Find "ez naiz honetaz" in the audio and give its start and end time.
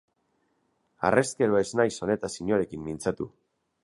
1.59-2.31